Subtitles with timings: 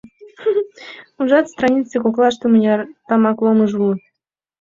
[1.19, 3.93] Ужат, странице коклаште мыняр тамак ломыж уло.